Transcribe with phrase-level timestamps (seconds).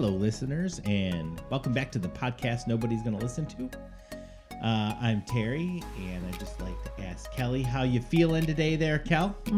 [0.00, 3.68] Hello, listeners, and welcome back to the podcast nobody's going to listen to.
[4.64, 9.00] Uh, I'm Terry, and I'd just like to ask Kelly how you feeling today there,
[9.00, 9.36] Kel?
[9.48, 9.52] Oh,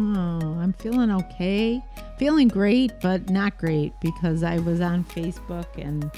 [0.59, 1.85] I'm feeling okay.
[2.19, 6.11] Feeling great, but not great because I was on Facebook and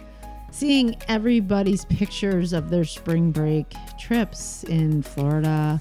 [0.52, 5.80] seeing everybody's pictures of their spring break trips in Florida,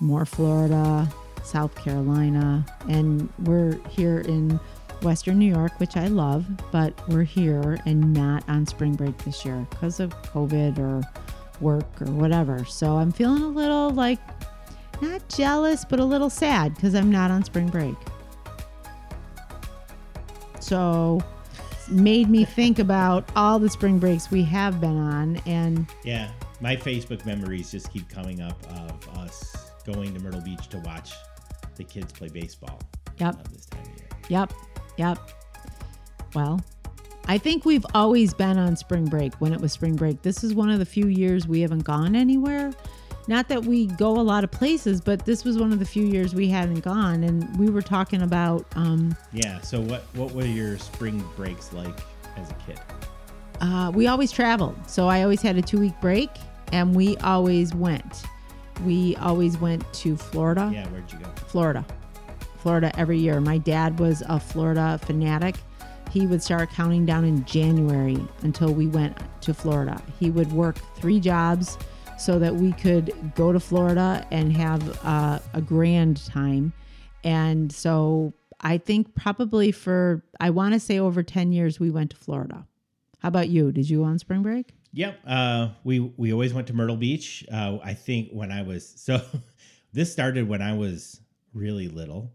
[0.00, 1.08] more Florida,
[1.44, 4.60] South Carolina, and we're here in
[5.02, 9.44] Western New York, which I love, but we're here and not on spring break this
[9.44, 11.02] year because of COVID or
[11.60, 12.64] work or whatever.
[12.64, 14.18] So I'm feeling a little like
[15.00, 17.94] not jealous, but a little sad because I'm not on spring break.
[20.60, 21.22] So
[21.90, 26.76] made me think about all the spring breaks we have been on and Yeah, my
[26.76, 31.12] Facebook memories just keep coming up of us going to Myrtle Beach to watch
[31.76, 32.80] the kids play baseball.
[33.18, 33.34] Yep.
[33.34, 34.08] uh, this time of year.
[34.28, 34.52] Yep.
[35.00, 35.18] Yep.
[36.34, 36.60] Well,
[37.26, 40.20] I think we've always been on spring break when it was spring break.
[40.20, 42.70] This is one of the few years we haven't gone anywhere.
[43.26, 46.04] Not that we go a lot of places, but this was one of the few
[46.04, 47.22] years we hadn't gone.
[47.24, 49.60] And we were talking about, um, Yeah.
[49.62, 51.98] So what what were your spring breaks like
[52.36, 52.78] as a kid?
[53.62, 54.76] uh, we always traveled.
[54.86, 56.30] So I always had a two week break
[56.72, 58.22] and we always went.
[58.84, 60.70] We always went to Florida.
[60.72, 61.28] Yeah, where'd you go?
[61.48, 61.84] Florida.
[62.60, 63.40] Florida every year.
[63.40, 65.56] My dad was a Florida fanatic.
[66.10, 70.02] He would start counting down in January until we went to Florida.
[70.18, 71.78] He would work three jobs
[72.18, 76.72] so that we could go to Florida and have uh, a grand time.
[77.24, 82.10] And so I think probably for, I want to say over 10 years, we went
[82.10, 82.66] to Florida.
[83.20, 83.72] How about you?
[83.72, 84.74] Did you on spring break?
[84.92, 85.20] Yep.
[85.26, 87.44] Uh, we we always went to Myrtle Beach.
[87.52, 89.20] Uh, I think when I was so,
[89.92, 91.20] this started when I was
[91.54, 92.32] really little.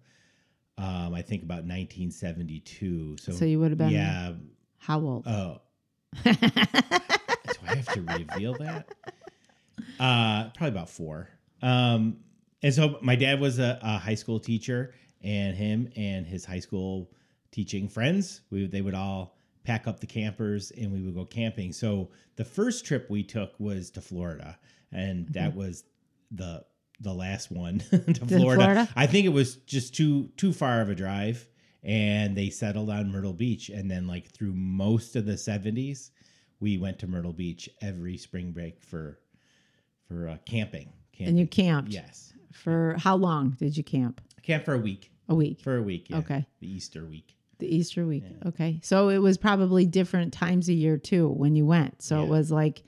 [0.78, 3.18] Um, I think about 1972.
[3.20, 4.34] So, So you would have been yeah.
[4.78, 5.28] how old?
[5.28, 5.62] Oh,
[6.24, 8.88] do I have to reveal that?
[10.00, 11.30] Uh, probably about four.
[11.62, 12.18] Um,
[12.62, 14.94] and so my dad was a, a high school teacher,
[15.24, 17.12] and him and his high school
[17.52, 21.72] teaching friends, we they would all pack up the campers and we would go camping.
[21.74, 24.58] So the first trip we took was to Florida,
[24.92, 25.86] and that was
[26.32, 26.66] the
[27.02, 28.62] the last one to Florida.
[28.64, 28.90] Florida?
[28.96, 31.48] I think it was just too too far of a drive,
[31.84, 33.70] and they settled on Myrtle Beach.
[33.70, 36.12] And then like through most of the seventies,
[36.60, 39.20] we went to Myrtle Beach every spring break for
[40.08, 40.90] for uh, camping.
[41.12, 41.28] camping.
[41.30, 41.92] and you camped?
[41.92, 44.22] Yes, For how long did you camp?
[44.44, 45.12] camp for a week.
[45.28, 45.60] A week.
[45.62, 46.10] For a week.
[46.12, 46.18] Yeah.
[46.18, 46.46] Okay.
[46.60, 47.36] The Easter week.
[47.58, 48.24] The Easter week.
[48.46, 48.80] Okay.
[48.84, 52.04] So it was probably different times a year too when you went.
[52.04, 52.84] So it was like,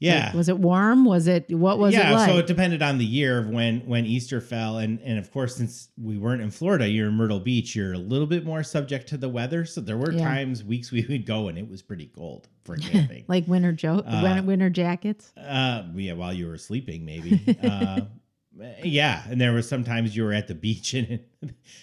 [0.00, 0.26] Yeah.
[0.26, 1.04] like, was it warm?
[1.04, 2.30] Was it, what was yeah, it like?
[2.30, 5.56] so it depended on the year of when when Easter fell, and and of course,
[5.56, 9.08] since we weren't in Florida, you're in Myrtle Beach, you're a little bit more subject
[9.08, 9.64] to the weather.
[9.64, 10.22] So there were Yeah.
[10.22, 13.24] times, weeks we would go, and it was pretty cold for camping.
[13.28, 15.32] like winter jo- Uh, winter, winter jackets?
[15.36, 17.40] uh, yeah, while you were sleeping, maybe.
[17.62, 18.02] uh,
[18.84, 21.28] yeah, and there was sometimes you were at the beach and it,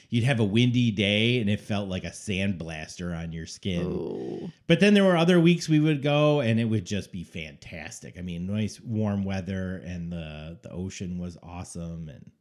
[0.09, 3.85] you'd have a windy day, and it felt like a sandblaster on your skin.
[3.85, 4.51] Oh.
[4.67, 8.17] But then there were other weeks we would go and it would just be fantastic.
[8.17, 12.31] I mean, nice warm weather and the the ocean was awesome and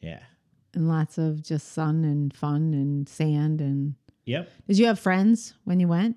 [0.00, 0.20] yeah.
[0.74, 3.60] And lots of just sun and fun and sand.
[3.60, 3.94] And
[4.26, 4.50] Yep.
[4.66, 6.16] did you have friends when you went?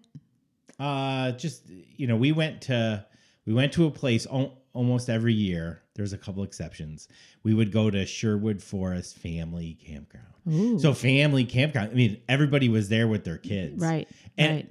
[0.80, 3.06] Uh just you know, we went to
[3.46, 5.82] we went to a place al- almost every year.
[6.00, 7.10] There's a couple exceptions.
[7.44, 10.26] We would go to Sherwood Forest Family Campground.
[10.50, 10.80] Ooh.
[10.80, 11.92] So family campground.
[11.92, 13.82] I mean, everybody was there with their kids.
[13.82, 14.08] right.
[14.38, 14.66] and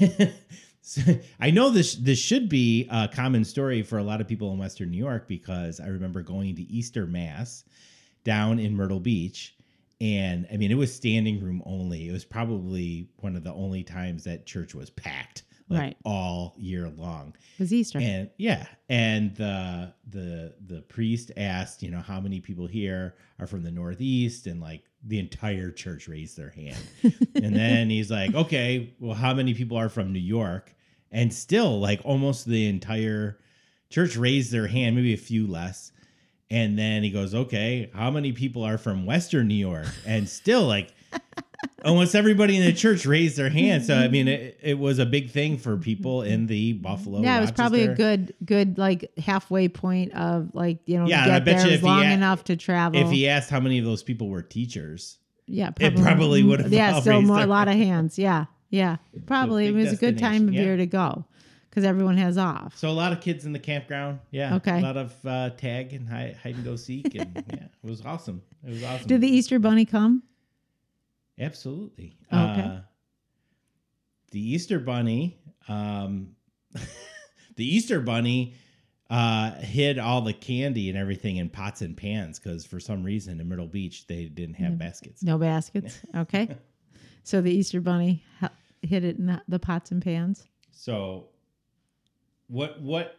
[0.00, 0.20] right.
[0.20, 0.34] and
[0.82, 1.02] so
[1.40, 4.58] I know this this should be a common story for a lot of people in
[4.58, 7.64] Western New York because I remember going to Easter Mass
[8.24, 9.54] down in Myrtle Beach,
[10.00, 12.08] and I mean it was standing room only.
[12.08, 15.96] It was probably one of the only times that church was packed, like Right.
[16.04, 17.34] all year long.
[17.56, 17.98] It was Easter.
[18.00, 23.46] And yeah, and the the the priest asked, you know, how many people here are
[23.46, 26.76] from the Northeast, and like the entire church raised their hand.
[27.34, 30.74] and then he's like, okay, well, how many people are from New York?
[31.10, 33.38] And still, like almost the entire
[33.88, 35.92] church raised their hand, maybe a few less.
[36.50, 39.86] And then he goes, okay, how many people are from Western New York?
[40.04, 40.92] And still, like
[41.84, 43.84] almost everybody in the church raised their hand.
[43.84, 47.20] So I mean, it, it was a big thing for people in the Buffalo.
[47.22, 51.34] yeah, it was probably a good, good like halfway point of like you know Yeah,
[51.36, 53.00] I bet you if he long a- enough to travel.
[53.00, 56.72] If he asked how many of those people were teachers, yeah, it probably would have
[56.72, 58.18] Yeah, still more a lot of hands.
[58.18, 58.96] Yeah, yeah,
[59.26, 60.62] probably it was a good time of yeah.
[60.62, 61.24] year to go
[61.68, 62.76] because everyone has off.
[62.76, 64.18] so a lot of kids in the campground.
[64.32, 64.78] Yeah, Okay.
[64.78, 68.04] a lot of uh, tag and hide, hide and go seek, and yeah, it was
[68.04, 68.42] awesome.
[68.66, 69.06] It was awesome.
[69.08, 70.22] Did the Easter Bunny come?
[71.40, 72.16] Absolutely.
[72.32, 72.60] Okay.
[72.62, 72.80] Uh,
[74.30, 76.36] the Easter Bunny, um,
[77.56, 78.54] the Easter Bunny
[79.08, 83.40] uh, hid all the candy and everything in pots and pans because for some reason
[83.40, 85.22] in Myrtle Beach they didn't have baskets.
[85.22, 85.98] No baskets.
[86.16, 86.56] Okay.
[87.24, 88.22] so the Easter Bunny
[88.82, 90.46] hid it in the, the pots and pans.
[90.70, 91.28] So,
[92.46, 93.16] what what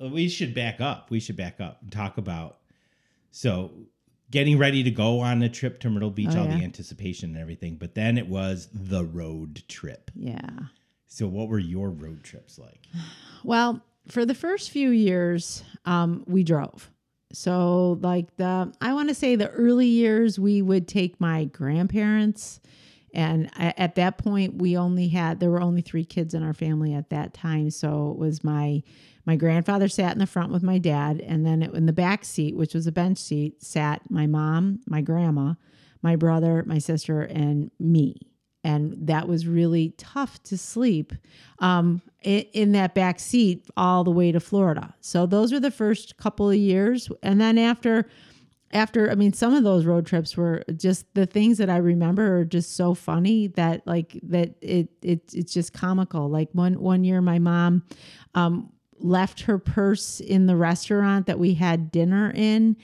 [0.00, 1.10] we should back up.
[1.10, 2.58] We should back up and talk about.
[3.30, 3.72] So,
[4.30, 6.58] getting ready to go on a trip to Myrtle Beach, Oh, all yeah.
[6.58, 10.10] the anticipation and everything, but then it was the road trip.
[10.14, 10.40] Yeah.
[11.06, 12.86] So, what were your road trips like?
[13.44, 16.90] Well, for the first few years, um, we drove.
[17.32, 22.60] So, like the, I want to say the early years, we would take my grandparents.
[23.16, 26.92] And at that point, we only had, there were only three kids in our family
[26.92, 27.70] at that time.
[27.70, 28.82] So it was my,
[29.24, 31.20] my grandfather sat in the front with my dad.
[31.20, 34.80] And then it, in the back seat, which was a bench seat, sat my mom,
[34.86, 35.54] my grandma,
[36.02, 38.20] my brother, my sister, and me
[38.66, 41.12] and that was really tough to sleep
[41.60, 44.92] um, in, in that back seat all the way to Florida.
[45.00, 48.08] So those were the first couple of years, and then after,
[48.76, 52.38] after I mean, some of those road trips were just the things that I remember
[52.38, 56.28] are just so funny that like that it it it's just comical.
[56.28, 57.82] Like one one year, my mom.
[58.34, 62.76] Um, left her purse in the restaurant that we had dinner in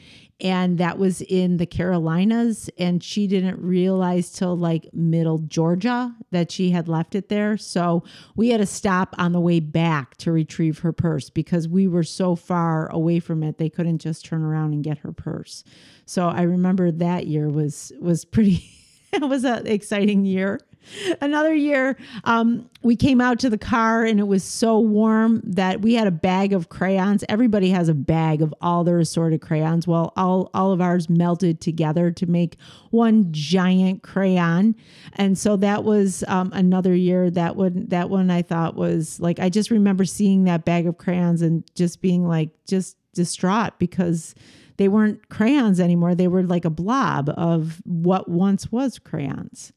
[0.43, 6.51] and that was in the Carolinas and she didn't realize till like middle Georgia that
[6.51, 7.57] she had left it there.
[7.57, 8.03] So
[8.35, 12.03] we had to stop on the way back to retrieve her purse because we were
[12.03, 15.63] so far away from it they couldn't just turn around and get her purse.
[16.07, 18.65] So I remember that year was was pretty
[19.13, 20.59] it was an exciting year
[21.21, 25.81] another year um, we came out to the car and it was so warm that
[25.81, 27.25] we had a bag of crayons.
[27.29, 29.87] Everybody has a bag of all their assorted crayons.
[29.87, 32.57] Well all, all of ours melted together to make
[32.91, 34.75] one giant crayon.
[35.15, 39.39] And so that was um, another year that one that one i thought was like
[39.39, 44.35] i just remember seeing that bag of crayons and just being like just distraught because
[44.77, 46.15] they weren't crayons anymore.
[46.15, 49.73] They were like a blob of what once was crayons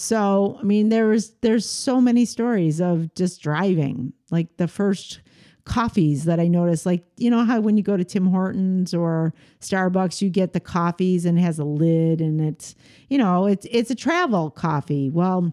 [0.00, 4.14] so, I mean, there's there's so many stories of just driving.
[4.30, 5.20] Like the first
[5.64, 9.34] coffees that I noticed, like you know how when you go to Tim Hortons or
[9.60, 12.74] Starbucks, you get the coffees and it has a lid and it's
[13.10, 15.10] you know it's it's a travel coffee.
[15.10, 15.52] Well,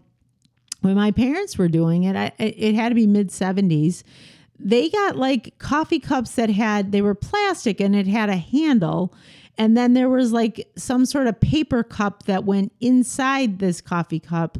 [0.79, 4.05] when my parents were doing it, I, it had to be mid seventies.
[4.57, 9.13] They got like coffee cups that had they were plastic and it had a handle
[9.57, 14.19] and then there was like some sort of paper cup that went inside this coffee
[14.19, 14.57] cup.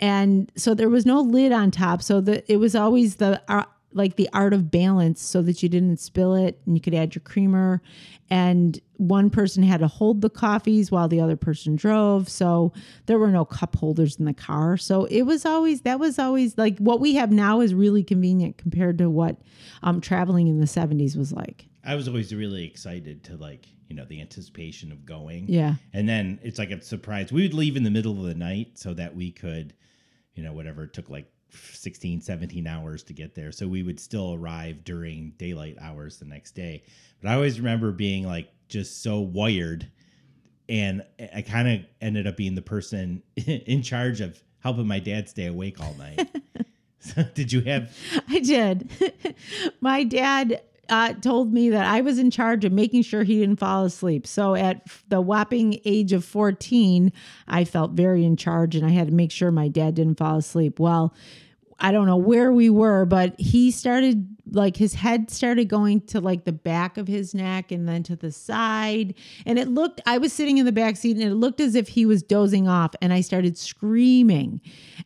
[0.00, 2.02] And so there was no lid on top.
[2.02, 5.68] So the, it was always the, uh, like the art of balance so that you
[5.68, 7.82] didn't spill it and you could add your creamer.
[8.30, 12.28] And one person had to hold the coffees while the other person drove.
[12.28, 12.72] So
[13.06, 14.76] there were no cup holders in the car.
[14.76, 18.58] So it was always, that was always like what we have now is really convenient
[18.58, 19.36] compared to what
[19.82, 21.66] um, traveling in the 70s was like.
[21.84, 25.46] I was always really excited to like, you know, the anticipation of going.
[25.48, 25.74] Yeah.
[25.92, 27.32] And then it's like a surprise.
[27.32, 29.74] We would leave in the middle of the night so that we could,
[30.34, 33.52] you know, whatever it took like 16, 17 hours to get there.
[33.52, 36.84] So we would still arrive during daylight hours the next day.
[37.22, 39.90] But I always remember being like just so wired.
[40.68, 41.02] And
[41.34, 45.46] I kind of ended up being the person in charge of helping my dad stay
[45.46, 46.28] awake all night.
[47.00, 47.96] so did you have
[48.28, 48.90] I did.
[49.80, 53.58] My dad uh, told me that I was in charge of making sure he didn't
[53.58, 54.26] fall asleep.
[54.26, 57.12] So at the whopping age of 14,
[57.46, 60.38] I felt very in charge and I had to make sure my dad didn't fall
[60.38, 60.78] asleep.
[60.80, 61.14] Well,
[61.80, 66.20] I don't know where we were, but he started like his head started going to
[66.20, 69.14] like the back of his neck and then to the side.
[69.46, 71.88] And it looked, I was sitting in the back seat and it looked as if
[71.88, 72.94] he was dozing off.
[73.00, 74.60] And I started screaming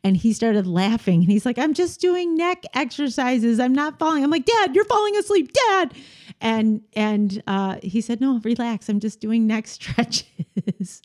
[0.05, 1.23] and he started laughing.
[1.23, 3.61] And he's like, I'm just doing neck exercises.
[3.61, 4.25] I'm not falling.
[4.25, 5.95] I'm like, Dad, you're falling asleep, Dad.
[6.41, 8.89] And and uh, he said, No, relax.
[8.89, 11.03] I'm just doing neck stretches.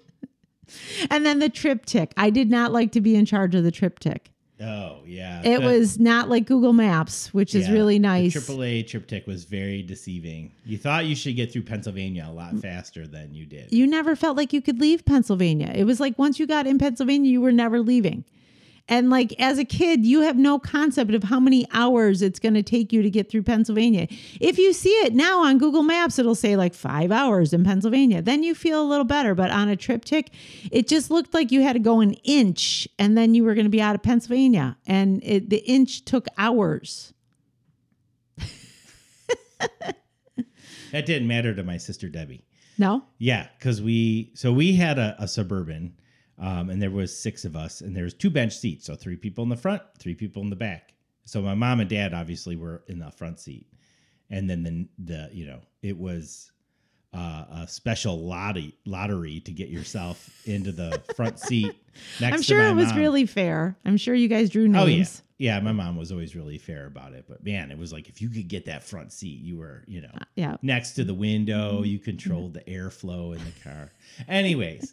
[1.10, 2.12] and then the TripTik.
[2.16, 4.28] I did not like to be in charge of the TripTik.
[4.58, 8.32] Oh yeah, It The- was not like Google Maps, which is really nice.
[8.32, 10.50] The AAA TripTik was very deceiving.
[10.64, 13.70] You thought you should get through Pennsylvania a lot faster than you did.
[13.70, 15.70] you never felt like you could leave Pennsylvania.
[15.74, 18.24] It was like once you got in Pennsylvania, you were never leaving.
[18.88, 22.54] And like as a kid, you have no concept of how many hours it's going
[22.54, 24.06] to take you to get through Pennsylvania.
[24.40, 28.22] If you see it now on Google Maps, it'll say like five hours in Pennsylvania.
[28.22, 29.34] Then you feel a little better.
[29.34, 30.28] But on a TripTik,
[30.70, 33.66] it just looked like you had to go an inch and then you were going
[33.66, 34.76] to be out of Pennsylvania.
[34.86, 37.12] And it, the inch took hours.
[40.92, 42.44] That didn't matter to my sister Debbie.
[42.78, 43.02] No?
[43.18, 45.94] Yeah, because we so we had a, a suburban,
[46.38, 49.16] um, and there was six of us, and there was two bench seats, so three
[49.16, 50.92] people in the front, three people in the back.
[51.24, 53.66] So my mom and dad obviously were in the front seat,
[54.30, 56.52] and then the the you know it was
[57.14, 61.74] uh, a special lottery lottery to get yourself into the front seat.
[62.20, 62.98] Next I'm sure it was mom.
[62.98, 63.76] really fair.
[63.84, 65.22] I'm sure you guys drew Oh yeah, names.
[65.38, 65.58] yeah.
[65.60, 68.28] My mom was always really fair about it, but man, it was like if you
[68.28, 70.58] could get that front seat, you were you know yeah.
[70.62, 71.82] next to the window.
[71.82, 73.92] You controlled the airflow in the car.
[74.28, 74.92] Anyways,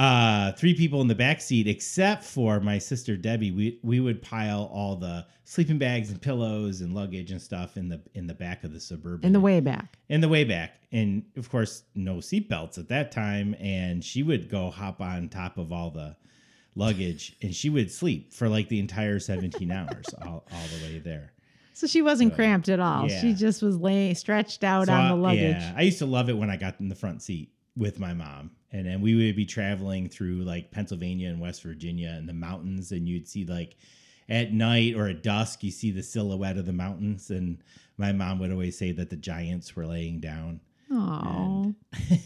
[0.00, 3.50] uh, three people in the back seat, except for my sister Debbie.
[3.50, 7.88] We we would pile all the sleeping bags and pillows and luggage and stuff in
[7.90, 9.98] the in the back of the suburban In the way back.
[10.08, 10.76] in the way back.
[10.90, 13.54] And of course, no seatbelts at that time.
[13.60, 16.16] And she would go hop on top of all the
[16.74, 20.98] luggage and she would sleep for like the entire 17 hours, all, all the way
[20.98, 21.32] there.
[21.74, 23.08] So she wasn't So, cramped at all.
[23.08, 25.56] She just was laying stretched out So on the luggage.
[25.56, 28.14] Yeah, I used to love it when I got in the front seat with my
[28.14, 28.50] mom.
[28.72, 32.92] And then we would be traveling through like Pennsylvania and West Virginia and the mountains,
[32.92, 33.76] and you'd see like
[34.28, 37.30] at night or at dusk, you see the silhouette of the mountains.
[37.30, 37.58] And
[37.98, 40.60] my mom would always say that the giants were laying down.
[40.92, 41.74] Oh,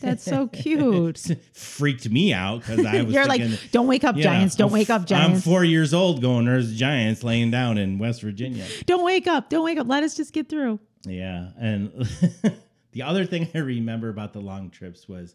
[0.00, 1.20] that's so cute.
[1.52, 4.54] Freaked me out because I was You're like, don't wake up, you know, giants.
[4.56, 5.46] Don't I'm wake up, giants.
[5.46, 8.64] I'm four years old going, there's giants laying down in West Virginia.
[8.86, 9.50] Don't wake up.
[9.50, 9.86] Don't wake up.
[9.86, 10.80] Let us just get through.
[11.04, 11.50] Yeah.
[11.58, 12.08] And
[12.94, 15.34] the other thing I remember about the long trips was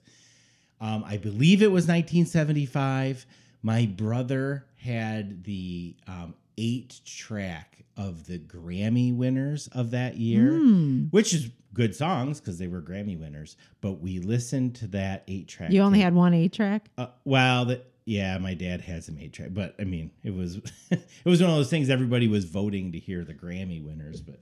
[0.82, 3.26] um, I believe it was 1975.
[3.62, 11.04] My brother had the um, eight track of the Grammy winners of that year, Hmm.
[11.12, 13.58] which is good songs because they were Grammy winners.
[13.82, 15.72] But we listened to that eight track.
[15.72, 16.90] You only had one eight track.
[16.98, 20.56] Uh, well, the, yeah, my dad has some eight track, but I mean, it was
[20.92, 21.90] it was one of those things.
[21.90, 24.40] Everybody was voting to hear the Grammy winners, but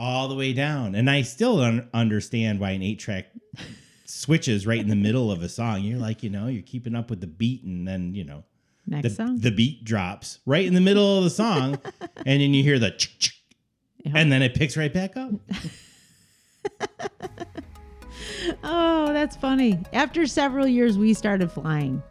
[0.00, 3.26] all the way down, and I still don't understand why an eight track
[4.06, 5.82] switches right in the middle of a song.
[5.82, 8.44] You're like, you know, you're keeping up with the beat, and then you know
[8.86, 9.38] Next the, song.
[9.38, 11.78] the beat drops right in the middle of the song,
[12.16, 12.92] and then you hear the
[14.14, 15.32] and then it picks right back up.
[18.64, 19.78] Oh, that's funny.
[19.92, 22.02] After several years, we started flying.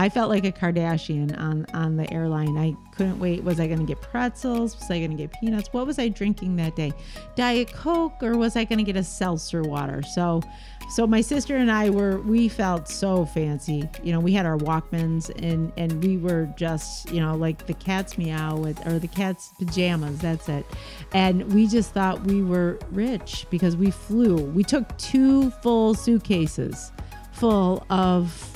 [0.00, 2.56] I felt like a Kardashian on on the airline.
[2.56, 3.44] I couldn't wait.
[3.44, 4.74] Was I going to get pretzels?
[4.78, 5.68] Was I going to get peanuts?
[5.74, 6.94] What was I drinking that day?
[7.36, 10.02] Diet Coke or was I going to get a seltzer water?
[10.02, 10.40] So,
[10.88, 13.86] so my sister and I were we felt so fancy.
[14.02, 17.74] You know, we had our Walkmans and and we were just you know like the
[17.74, 20.18] cat's meow with or the cat's pajamas.
[20.18, 20.64] That's it.
[21.12, 24.36] And we just thought we were rich because we flew.
[24.36, 26.90] We took two full suitcases
[27.32, 28.49] full of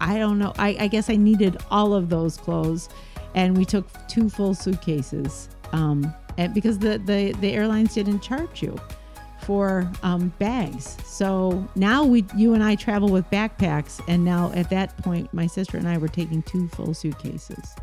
[0.00, 0.52] I don't know.
[0.58, 2.88] I, I guess I needed all of those clothes,
[3.34, 5.48] and we took two full suitcases.
[5.72, 8.78] Um, and because the, the the airlines didn't charge you
[9.42, 14.70] for um, bags, so now we you and I travel with backpacks, and now at
[14.70, 17.74] that point, my sister and I were taking two full suitcases.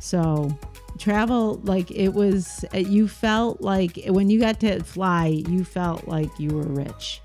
[0.00, 0.56] So
[0.98, 2.64] travel like it was.
[2.74, 7.20] You felt like when you got to fly, you felt like you were rich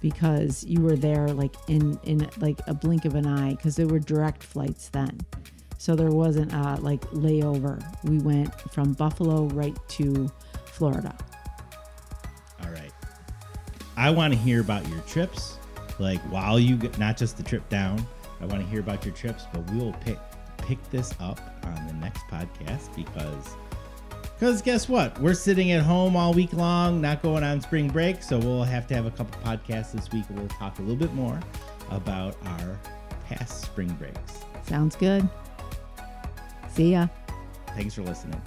[0.00, 3.86] because you were there like in in like a blink of an eye because there
[3.86, 5.18] were direct flights then
[5.78, 10.30] so there wasn't a like layover we went from buffalo right to
[10.66, 11.16] florida
[12.62, 12.92] All right.
[13.96, 15.58] I want to hear about your trips,
[15.98, 18.04] like while you get not just the trip down.
[18.40, 20.18] I want to hear about your trips, but we will pick
[20.58, 23.56] pick this up on the next podcast because
[24.38, 25.18] because guess what?
[25.20, 28.86] We're sitting at home all week long, not going on spring break, so we'll have
[28.88, 30.24] to have a couple podcasts this week.
[30.30, 31.40] We'll talk a little bit more
[31.90, 32.78] about our
[33.26, 34.40] past spring breaks.
[34.66, 35.28] sounds good
[36.76, 37.08] see ya
[37.74, 38.40] Thanks for listening.